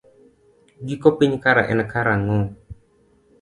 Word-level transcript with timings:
Giko 0.87 1.09
piny 1.19 1.33
kare 1.43 1.63
en 1.73 1.79
karang'o? 1.91 2.39